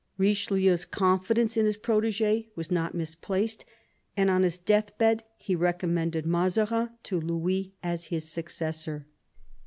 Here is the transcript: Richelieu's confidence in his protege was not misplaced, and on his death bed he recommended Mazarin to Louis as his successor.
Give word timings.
Richelieu's 0.17 0.83
confidence 0.83 1.55
in 1.55 1.67
his 1.67 1.77
protege 1.77 2.47
was 2.55 2.71
not 2.71 2.95
misplaced, 2.95 3.65
and 4.17 4.31
on 4.31 4.41
his 4.41 4.57
death 4.57 4.97
bed 4.97 5.23
he 5.37 5.55
recommended 5.55 6.25
Mazarin 6.25 6.89
to 7.03 7.21
Louis 7.21 7.75
as 7.83 8.05
his 8.05 8.27
successor. 8.27 9.05